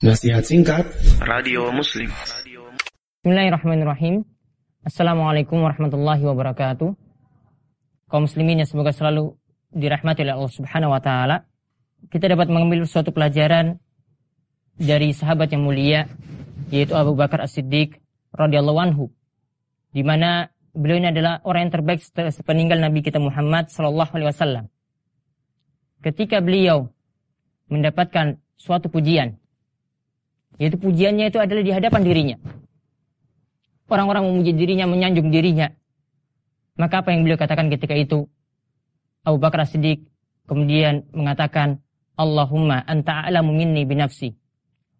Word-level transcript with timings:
Nasihat 0.00 0.40
singkat 0.48 0.88
Radio 1.20 1.68
Muslim 1.76 2.08
Bismillahirrahmanirrahim. 3.20 4.24
Assalamualaikum 4.80 5.60
warahmatullahi 5.60 6.24
wabarakatuh. 6.24 6.96
Kaum 8.08 8.24
muslimin 8.24 8.64
yang 8.64 8.70
semoga 8.72 8.96
selalu 8.96 9.36
dirahmati 9.68 10.24
oleh 10.24 10.40
Allah 10.40 10.54
Subhanahu 10.56 10.96
wa 10.96 11.04
taala. 11.04 11.44
Kita 12.08 12.32
dapat 12.32 12.48
mengambil 12.48 12.88
suatu 12.88 13.12
pelajaran 13.12 13.76
dari 14.80 15.12
sahabat 15.12 15.52
yang 15.52 15.68
mulia 15.68 16.08
yaitu 16.72 16.96
Abu 16.96 17.12
Bakar 17.12 17.44
As-Siddiq 17.44 18.00
radhiyallahu 18.32 18.80
anhu. 18.80 19.12
Di 19.92 20.00
mana 20.00 20.48
beliau 20.72 20.96
ini 20.96 21.12
adalah 21.12 21.44
orang 21.44 21.68
yang 21.68 21.76
terbaik 21.76 22.00
sepeninggal 22.32 22.80
Nabi 22.80 23.04
kita 23.04 23.20
Muhammad 23.20 23.68
sallallahu 23.68 24.16
alaihi 24.16 24.32
wasallam. 24.32 24.64
Ketika 26.00 26.40
beliau 26.40 26.88
mendapatkan 27.68 28.40
suatu 28.56 28.88
pujian 28.88 29.36
yaitu 30.60 30.76
pujiannya 30.76 31.32
itu 31.32 31.40
adalah 31.40 31.64
di 31.64 31.72
hadapan 31.72 32.02
dirinya. 32.04 32.36
Orang-orang 33.88 34.28
memuji 34.28 34.52
dirinya, 34.52 34.84
menyanjung 34.84 35.32
dirinya. 35.32 35.72
Maka 36.76 37.00
apa 37.00 37.10
yang 37.16 37.24
beliau 37.24 37.40
katakan 37.40 37.72
ketika 37.72 37.96
itu? 37.96 38.28
Abu 39.24 39.40
Bakar 39.40 39.64
Siddiq 39.64 40.04
kemudian 40.44 41.08
mengatakan, 41.16 41.80
Allahumma 42.20 42.84
anta 42.84 43.24
a'lamu 43.24 43.56
minni 43.56 43.88
binafsi. 43.88 44.36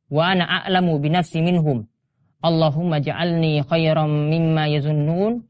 Wa 0.09 0.33
ana 0.33 0.49
a'lamu 0.65 0.97
binafsi 0.97 1.45
minhum. 1.45 1.85
Allahumma 2.41 3.05
ja'alni 3.05 3.61
khairan 3.69 4.33
mimma 4.33 4.65
yazunnun. 4.73 5.45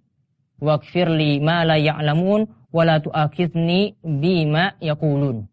Wakfirli 0.59 1.39
ma 1.39 1.63
la 1.63 1.79
ya'lamun. 1.79 2.51
Wa 2.75 2.83
la 2.83 2.99
tu'akidni 2.99 4.03
bima 4.03 4.75
yakulun. 4.83 5.47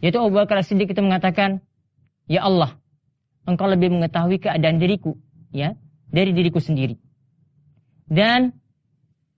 Yaitu 0.00 0.16
Abu 0.18 0.40
Bakar 0.40 0.64
Siddiq 0.64 0.96
itu 0.96 1.04
mengatakan, 1.04 1.60
Ya 2.28 2.44
Allah, 2.48 2.80
engkau 3.48 3.64
lebih 3.64 3.88
mengetahui 3.88 4.36
keadaan 4.36 4.76
diriku, 4.76 5.16
ya, 5.48 5.72
dari 6.12 6.36
diriku 6.36 6.60
sendiri. 6.60 7.00
Dan 8.04 8.52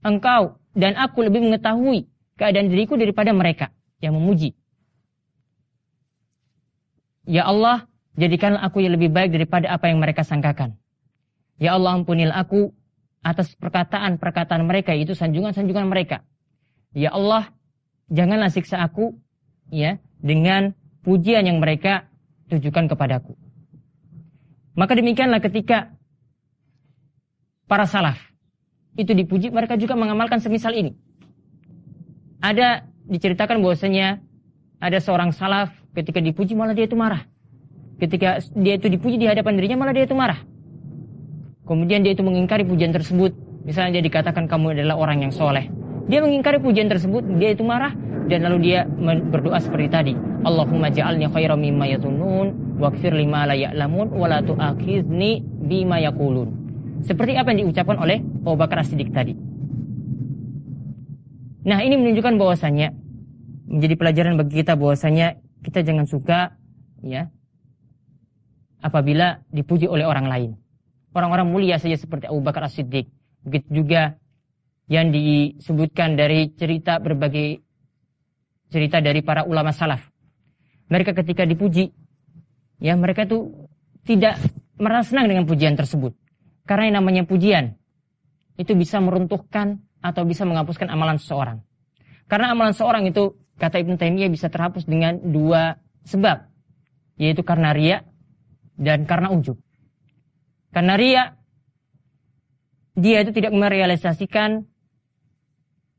engkau 0.02 0.58
dan 0.74 0.98
aku 0.98 1.22
lebih 1.26 1.46
mengetahui 1.46 2.10
keadaan 2.34 2.66
diriku 2.66 2.98
daripada 2.98 3.30
mereka 3.30 3.70
yang 4.02 4.18
memuji. 4.18 4.58
Ya 7.30 7.46
Allah, 7.46 7.86
jadikanlah 8.18 8.66
aku 8.66 8.82
yang 8.82 8.98
lebih 8.98 9.14
baik 9.14 9.30
daripada 9.30 9.70
apa 9.70 9.86
yang 9.86 10.02
mereka 10.02 10.26
sangkakan. 10.26 10.74
Ya 11.60 11.78
Allah, 11.78 12.00
ampunilah 12.02 12.34
aku 12.34 12.74
atas 13.20 13.52
perkataan-perkataan 13.60 14.64
mereka, 14.64 14.96
itu 14.96 15.12
sanjungan-sanjungan 15.12 15.86
mereka. 15.86 16.24
Ya 16.96 17.14
Allah, 17.14 17.52
janganlah 18.10 18.50
siksa 18.50 18.80
aku 18.82 19.14
ya 19.70 20.00
dengan 20.18 20.74
pujian 21.06 21.46
yang 21.46 21.62
mereka 21.62 22.10
tujukan 22.50 22.90
kepadaku. 22.90 23.39
Maka 24.80 24.96
demikianlah 24.96 25.44
ketika 25.44 25.92
para 27.68 27.84
salaf 27.84 28.16
itu 28.96 29.12
dipuji, 29.12 29.52
mereka 29.52 29.76
juga 29.76 29.92
mengamalkan 29.92 30.40
semisal 30.40 30.72
ini. 30.72 30.96
Ada 32.40 32.88
diceritakan 33.04 33.60
bahwasanya 33.60 34.24
ada 34.80 34.96
seorang 35.04 35.36
salaf 35.36 35.68
ketika 35.92 36.24
dipuji 36.24 36.56
malah 36.56 36.72
dia 36.72 36.88
itu 36.88 36.96
marah. 36.96 37.28
Ketika 38.00 38.40
dia 38.56 38.80
itu 38.80 38.88
dipuji 38.88 39.20
di 39.20 39.28
hadapan 39.28 39.60
dirinya 39.60 39.84
malah 39.84 39.92
dia 39.92 40.08
itu 40.08 40.16
marah. 40.16 40.40
Kemudian 41.68 42.00
dia 42.00 42.16
itu 42.16 42.24
mengingkari 42.24 42.64
pujian 42.64 42.96
tersebut. 42.96 43.36
Misalnya 43.68 44.00
dia 44.00 44.04
dikatakan 44.08 44.48
kamu 44.48 44.80
adalah 44.80 44.96
orang 44.96 45.28
yang 45.28 45.32
soleh. 45.36 45.68
Dia 46.08 46.24
mengingkari 46.24 46.56
pujian 46.56 46.88
tersebut, 46.88 47.22
dia 47.36 47.52
itu 47.52 47.60
marah 47.60 47.92
dan 48.32 48.48
lalu 48.48 48.72
dia 48.72 48.88
berdoa 49.28 49.60
seperti 49.60 49.92
tadi. 49.92 50.12
Allahumma 50.48 50.88
ja'alni 50.88 51.28
khairan 51.28 51.60
mimma 51.60 51.84
yatunun 51.92 52.69
Wakfir 52.80 53.12
lima 53.12 53.44
la 53.44 53.52
ya'lamun 53.52 54.16
wa 54.16 54.26
la 54.26 54.40
tu'akhizni 54.40 55.44
bima 55.44 56.00
yaqulun. 56.00 56.48
Seperti 57.04 57.36
apa 57.36 57.52
yang 57.52 57.68
diucapkan 57.68 58.00
oleh 58.00 58.20
Abu 58.20 58.56
Bakar 58.56 58.80
As-Siddiq 58.80 59.12
tadi. 59.12 59.36
Nah, 61.60 61.84
ini 61.84 62.00
menunjukkan 62.00 62.40
bahwasanya 62.40 62.96
menjadi 63.68 63.94
pelajaran 64.00 64.34
bagi 64.40 64.64
kita 64.64 64.80
bahwasanya 64.80 65.36
kita 65.60 65.84
jangan 65.84 66.08
suka 66.08 66.56
ya 67.04 67.28
apabila 68.80 69.44
dipuji 69.52 69.84
oleh 69.84 70.08
orang 70.08 70.26
lain. 70.26 70.50
Orang-orang 71.12 71.52
mulia 71.52 71.76
saja 71.76 72.00
seperti 72.00 72.32
Abu 72.32 72.40
Bakar 72.40 72.64
As-Siddiq. 72.64 73.12
Begitu 73.44 73.68
juga 73.84 74.16
yang 74.88 75.12
disebutkan 75.12 76.16
dari 76.16 76.50
cerita 76.56 76.98
berbagai 76.98 77.60
cerita 78.70 79.02
dari 79.02 79.20
para 79.20 79.44
ulama 79.44 79.74
salaf. 79.74 80.00
Mereka 80.90 81.14
ketika 81.14 81.46
dipuji 81.46 81.94
ya 82.80 82.96
mereka 82.96 83.28
itu 83.28 83.68
tidak 84.02 84.40
merasa 84.80 85.12
senang 85.12 85.28
dengan 85.28 85.44
pujian 85.44 85.76
tersebut. 85.76 86.16
Karena 86.64 86.88
yang 86.88 86.96
namanya 87.04 87.22
pujian 87.28 87.76
itu 88.56 88.72
bisa 88.72 88.98
meruntuhkan 88.98 89.80
atau 90.00 90.24
bisa 90.24 90.48
menghapuskan 90.48 90.88
amalan 90.88 91.20
seseorang. 91.20 91.60
Karena 92.24 92.56
amalan 92.56 92.72
seorang 92.72 93.04
itu 93.04 93.36
kata 93.60 93.84
Ibnu 93.84 94.00
Taimiyah 94.00 94.32
bisa 94.32 94.48
terhapus 94.48 94.88
dengan 94.88 95.20
dua 95.20 95.76
sebab, 96.08 96.48
yaitu 97.20 97.44
karena 97.44 97.76
ria 97.76 97.98
dan 98.80 99.04
karena 99.04 99.28
ujub. 99.28 99.60
Karena 100.72 100.96
ria 100.96 101.36
dia 102.96 103.20
itu 103.26 103.34
tidak 103.34 103.52
merealisasikan 103.52 104.64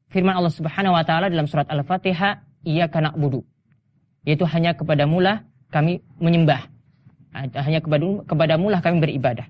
firman 0.07 0.39
Allah 0.39 0.53
Subhanahu 0.53 0.95
wa 0.95 1.03
taala 1.05 1.27
dalam 1.27 1.45
surat 1.45 1.67
Al-Fatihah, 1.67 2.63
"Iya 2.63 2.87
kana 2.87 3.11
budu." 3.13 3.43
Yaitu 4.23 4.47
hanya 4.47 4.73
kepada 4.73 5.03
mula 5.03 5.43
kami 5.67 5.99
menyembah. 6.15 6.70
Hanya 7.31 7.79
kepada 7.79 8.27
kepadamu 8.27 8.67
lah 8.67 8.83
kami 8.83 8.99
beribadah. 8.99 9.47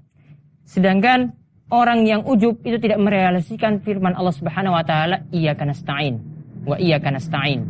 Sedangkan 0.70 1.34
orang 1.74 2.06
yang 2.06 2.22
ujub 2.24 2.62
itu 2.62 2.78
tidak 2.78 3.02
merealisasikan 3.02 3.82
firman 3.82 4.14
Allah 4.14 4.36
Subhanahu 4.36 4.78
wa 4.78 4.86
taala, 4.86 5.26
"Iyyaka 5.34 5.66
nasta'in 5.66 6.22
wa 6.64 6.78
iyyaka 6.78 7.10
nasta'in." 7.10 7.62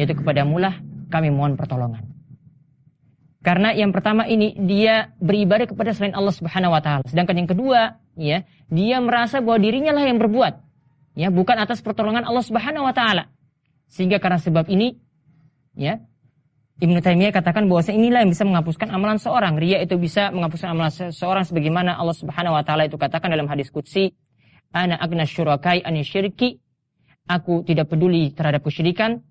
Yaitu 0.00 0.16
kepadamu 0.16 0.56
lah 0.56 0.80
kami 1.12 1.28
mohon 1.28 1.60
pertolongan. 1.60 2.08
Karena 3.42 3.74
yang 3.74 3.90
pertama 3.90 4.24
ini 4.30 4.54
dia 4.54 5.10
beribadah 5.18 5.66
kepada 5.66 5.90
selain 5.90 6.14
Allah 6.14 6.30
Subhanahu 6.30 6.72
wa 6.72 6.78
taala. 6.78 7.02
Sedangkan 7.10 7.42
yang 7.42 7.50
kedua, 7.50 7.98
ya, 8.14 8.46
dia 8.70 8.96
merasa 9.02 9.42
bahwa 9.42 9.58
dirinya 9.58 9.90
lah 9.90 10.06
yang 10.06 10.22
berbuat. 10.22 10.62
Ya, 11.18 11.28
bukan 11.28 11.58
atas 11.58 11.82
pertolongan 11.82 12.22
Allah 12.24 12.46
Subhanahu 12.46 12.86
wa 12.86 12.94
taala. 12.94 13.28
Sehingga 13.90 14.22
karena 14.22 14.38
sebab 14.38 14.70
ini, 14.70 14.96
ya, 15.74 16.00
Ibnu 16.82 16.98
Taimiyah 16.98 17.30
katakan 17.30 17.70
bahwa 17.70 17.78
inilah 17.86 18.26
yang 18.26 18.34
bisa 18.34 18.42
menghapuskan 18.42 18.90
amalan 18.90 19.14
seorang. 19.14 19.54
Ria 19.54 19.78
itu 19.86 19.94
bisa 20.02 20.34
menghapuskan 20.34 20.74
amalan 20.74 20.90
seorang 21.14 21.46
sebagaimana 21.46 21.94
Allah 21.94 22.16
Subhanahu 22.18 22.58
wa 22.58 22.66
taala 22.66 22.90
itu 22.90 22.98
katakan 22.98 23.30
dalam 23.30 23.46
hadis 23.46 23.70
qudsi, 23.70 24.10
"Ana 24.74 24.98
agna 24.98 25.22
syurakai 25.22 25.86
ani 25.86 26.02
syirki." 26.02 26.58
Aku 27.30 27.62
tidak 27.62 27.86
peduli 27.86 28.34
terhadap 28.34 28.66
kesyirikan. 28.66 29.22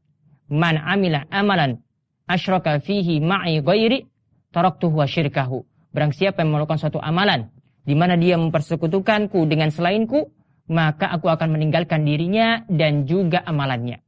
Man 0.47 0.79
amila 0.79 1.28
amalan 1.28 1.84
asyraka 2.23 2.79
fihi 2.79 3.19
ma'i 3.19 3.59
ghairi 3.59 4.07
taraktuhu 4.56 5.03
wa 5.03 5.07
syirkahu. 5.07 5.68
Barang 5.91 6.16
siapa 6.16 6.47
yang 6.47 6.56
melakukan 6.56 6.79
suatu 6.79 7.03
amalan 7.03 7.51
di 7.83 8.00
mana 8.00 8.16
dia 8.16 8.39
mempersekutukanku 8.39 9.44
dengan 9.44 9.75
selainku, 9.75 10.31
maka 10.72 11.12
aku 11.12 11.28
akan 11.28 11.51
meninggalkan 11.51 12.07
dirinya 12.07 12.63
dan 12.72 13.03
juga 13.03 13.44
amalannya. 13.44 14.00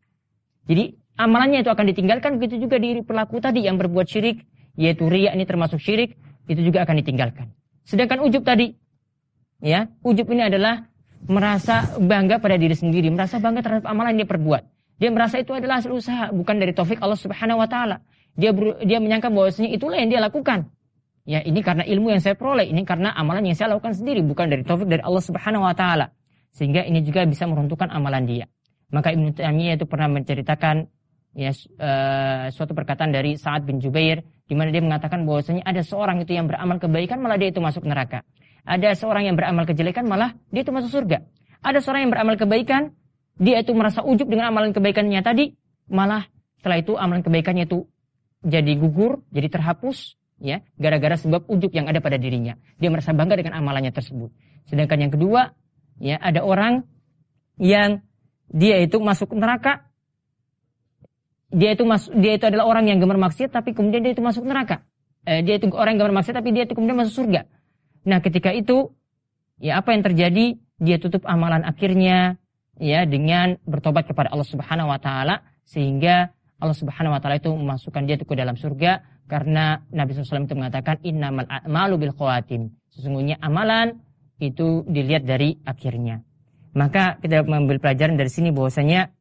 Jadi 0.64 0.96
amalannya 1.20 1.62
itu 1.62 1.70
akan 1.70 1.86
ditinggalkan 1.94 2.42
begitu 2.42 2.66
juga 2.66 2.82
diri 2.82 3.06
pelaku 3.06 3.40
tadi 3.40 3.66
yang 3.66 3.78
berbuat 3.78 4.06
syirik 4.10 4.46
yaitu 4.74 5.06
ria 5.10 5.34
ini 5.38 5.46
termasuk 5.46 5.78
syirik 5.78 6.18
itu 6.50 6.62
juga 6.62 6.84
akan 6.84 7.00
ditinggalkan. 7.02 7.54
Sedangkan 7.86 8.24
ujub 8.26 8.42
tadi 8.44 8.74
ya 9.62 9.88
ujub 10.02 10.28
ini 10.34 10.50
adalah 10.50 10.90
merasa 11.24 11.96
bangga 12.00 12.44
pada 12.44 12.60
diri 12.60 12.76
sendiri 12.76 13.08
merasa 13.14 13.40
bangga 13.40 13.64
terhadap 13.64 13.86
amalan 13.88 14.18
yang 14.18 14.26
dia 14.26 14.30
perbuat. 14.34 14.64
Dia 15.00 15.10
merasa 15.10 15.42
itu 15.42 15.52
adalah 15.56 15.82
hasil 15.82 15.92
usaha 15.92 16.30
bukan 16.30 16.56
dari 16.60 16.72
taufik 16.76 17.02
Allah 17.02 17.18
Subhanahu 17.18 17.60
wa 17.60 17.68
taala. 17.68 18.00
Dia 18.34 18.50
ber, 18.54 18.82
dia 18.82 18.98
menyangka 18.98 19.30
bahwasanya 19.30 19.70
itulah 19.74 19.98
yang 20.00 20.10
dia 20.10 20.22
lakukan. 20.22 20.70
Ya 21.24 21.40
ini 21.40 21.64
karena 21.64 21.88
ilmu 21.88 22.12
yang 22.12 22.20
saya 22.20 22.36
peroleh 22.36 22.68
ini 22.68 22.84
karena 22.84 23.16
amalan 23.16 23.48
yang 23.48 23.56
saya 23.56 23.72
lakukan 23.76 23.96
sendiri 23.96 24.20
bukan 24.26 24.52
dari 24.52 24.64
taufik 24.68 24.92
dari 24.92 25.00
Allah 25.00 25.24
Subhanahu 25.24 25.64
wa 25.64 25.76
taala. 25.76 26.12
Sehingga 26.54 26.86
ini 26.86 27.02
juga 27.02 27.26
bisa 27.26 27.48
meruntuhkan 27.50 27.90
amalan 27.90 28.28
dia. 28.28 28.46
Maka 28.94 29.10
Ibnu 29.10 29.34
Taimiyah 29.34 29.80
itu 29.82 29.90
pernah 29.90 30.06
menceritakan 30.12 30.86
ya 31.34 31.50
uh, 31.54 32.50
suatu 32.54 32.78
perkataan 32.78 33.10
dari 33.10 33.36
Sa'ad 33.38 33.66
bin 33.66 33.82
Jubair 33.82 34.22
di 34.46 34.54
mana 34.54 34.70
dia 34.70 34.82
mengatakan 34.86 35.26
bahwasanya 35.26 35.66
ada 35.66 35.82
seorang 35.82 36.22
itu 36.22 36.38
yang 36.38 36.46
beramal 36.46 36.78
kebaikan 36.78 37.18
malah 37.20 37.38
dia 37.42 37.50
itu 37.50 37.62
masuk 37.62 37.84
neraka. 37.90 38.22
Ada 38.64 38.96
seorang 38.96 39.28
yang 39.28 39.36
beramal 39.36 39.68
kejelekan 39.68 40.08
malah 40.08 40.38
dia 40.54 40.62
itu 40.64 40.72
masuk 40.72 40.94
surga. 40.94 41.26
Ada 41.66 41.84
seorang 41.84 42.08
yang 42.08 42.14
beramal 42.14 42.36
kebaikan 42.38 42.94
dia 43.42 43.60
itu 43.60 43.74
merasa 43.74 44.06
ujub 44.06 44.30
dengan 44.30 44.54
amalan 44.54 44.72
kebaikannya 44.72 45.22
tadi 45.26 45.58
malah 45.90 46.30
setelah 46.62 46.78
itu 46.80 46.94
amalan 46.96 47.26
kebaikannya 47.26 47.66
itu 47.68 47.90
jadi 48.44 48.76
gugur, 48.76 49.24
jadi 49.32 49.48
terhapus 49.48 50.20
ya 50.40 50.60
gara-gara 50.76 51.16
sebab 51.16 51.48
ujub 51.48 51.72
yang 51.72 51.88
ada 51.88 52.04
pada 52.04 52.20
dirinya. 52.20 52.60
Dia 52.78 52.92
merasa 52.92 53.16
bangga 53.16 53.40
dengan 53.40 53.58
amalannya 53.58 53.96
tersebut. 53.96 54.30
Sedangkan 54.68 55.00
yang 55.02 55.12
kedua 55.12 55.56
ya 55.98 56.20
ada 56.20 56.44
orang 56.44 56.86
yang 57.58 58.04
dia 58.52 58.80
itu 58.84 59.00
masuk 59.00 59.34
neraka 59.34 59.88
dia 61.54 61.78
itu 61.78 61.86
masuk 61.86 62.18
dia 62.18 62.34
itu 62.36 62.46
adalah 62.50 62.66
orang 62.66 62.90
yang 62.90 62.98
gemar 62.98 63.22
maksiat 63.22 63.54
tapi 63.54 63.78
kemudian 63.78 64.02
dia 64.02 64.18
itu 64.18 64.26
masuk 64.26 64.44
neraka. 64.44 64.82
eh, 65.24 65.40
dia 65.40 65.56
itu 65.56 65.72
orang 65.72 65.96
yang 65.96 66.12
bermaksiat 66.12 66.36
tapi 66.36 66.52
dia 66.52 66.68
itu 66.68 66.76
kemudian 66.76 67.00
masuk 67.00 67.24
surga. 67.24 67.48
Nah, 68.04 68.20
ketika 68.20 68.52
itu 68.52 68.92
ya 69.62 69.80
apa 69.80 69.96
yang 69.96 70.04
terjadi? 70.04 70.60
Dia 70.84 70.98
tutup 71.00 71.24
amalan 71.24 71.64
akhirnya 71.64 72.36
ya 72.82 73.08
dengan 73.08 73.56
bertobat 73.64 74.10
kepada 74.10 74.34
Allah 74.34 74.44
Subhanahu 74.44 74.92
wa 74.92 75.00
taala 75.00 75.46
sehingga 75.64 76.34
Allah 76.60 76.76
Subhanahu 76.76 77.16
wa 77.16 77.22
taala 77.24 77.40
itu 77.40 77.54
memasukkan 77.54 78.04
dia 78.04 78.20
itu 78.20 78.28
ke 78.28 78.36
dalam 78.36 78.60
surga 78.60 79.06
karena 79.32 79.80
Nabi 79.94 80.12
SAW 80.12 80.44
itu 80.44 80.58
mengatakan 80.60 81.00
innamal 81.06 81.48
a'malu 81.48 81.96
bil 81.96 82.14
khawatim. 82.18 82.76
Sesungguhnya 82.92 83.40
amalan 83.40 84.04
itu 84.44 84.84
dilihat 84.84 85.24
dari 85.24 85.56
akhirnya. 85.64 86.20
Maka 86.76 87.22
kita 87.22 87.46
mengambil 87.46 87.80
pelajaran 87.80 88.18
dari 88.18 88.28
sini 88.34 88.50
bahwasanya 88.52 89.14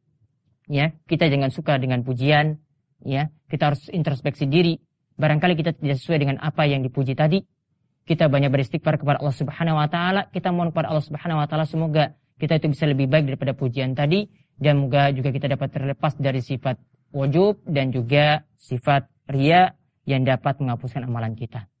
ya, 0.67 0.91
kita 1.09 1.27
jangan 1.27 1.49
suka 1.49 1.79
dengan 1.79 2.03
pujian, 2.03 2.59
ya. 3.03 3.29
Kita 3.51 3.73
harus 3.73 3.87
introspeksi 3.91 4.49
diri. 4.49 4.79
Barangkali 5.13 5.53
kita 5.53 5.77
tidak 5.77 6.01
sesuai 6.01 6.19
dengan 6.25 6.37
apa 6.41 6.65
yang 6.65 6.81
dipuji 6.81 7.13
tadi. 7.13 7.43
Kita 8.03 8.27
banyak 8.27 8.51
beristighfar 8.51 8.99
kepada 8.99 9.23
Allah 9.23 9.37
Subhanahu 9.37 9.79
wa 9.79 9.87
taala, 9.87 10.27
kita 10.27 10.51
mohon 10.51 10.75
kepada 10.75 10.91
Allah 10.91 11.05
Subhanahu 11.05 11.39
wa 11.39 11.47
taala 11.47 11.63
semoga 11.63 12.11
kita 12.35 12.59
itu 12.59 12.75
bisa 12.75 12.83
lebih 12.83 13.07
baik 13.07 13.31
daripada 13.31 13.55
pujian 13.55 13.95
tadi 13.95 14.27
dan 14.59 14.83
semoga 14.83 15.07
juga 15.15 15.29
kita 15.31 15.47
dapat 15.47 15.69
terlepas 15.71 16.13
dari 16.19 16.43
sifat 16.43 16.75
wujub 17.15 17.63
dan 17.63 17.93
juga 17.93 18.43
sifat 18.59 19.07
ria 19.31 19.71
yang 20.03 20.27
dapat 20.27 20.59
menghapuskan 20.59 21.07
amalan 21.07 21.37
kita. 21.37 21.72